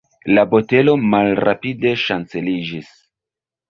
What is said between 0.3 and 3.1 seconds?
La botelo malrapide ŝanceliĝis.